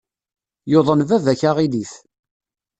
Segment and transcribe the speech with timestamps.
[0.71, 1.93] Yuḍen baba-k aɣilif.